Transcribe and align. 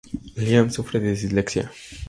Liam 0.35 0.71
sufre 0.71 0.97
de 0.99 1.13
dislexia. 1.19 1.65